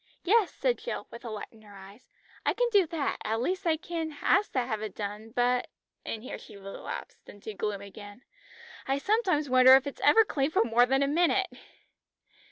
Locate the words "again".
7.81-8.23